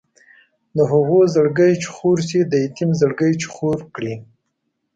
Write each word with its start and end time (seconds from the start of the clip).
د 0.77 0.79
هغو 0.91 1.19
زړګی 1.33 1.73
چې 1.81 1.87
خور 1.95 2.17
شي 2.29 2.39
د 2.45 2.53
یتیم 2.65 2.89
زړګی 3.01 3.31
چې 3.41 3.47
خور 3.53 3.79
کړي. 3.95 4.15